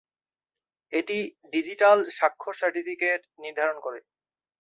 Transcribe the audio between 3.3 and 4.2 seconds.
নির্ধারণ করে।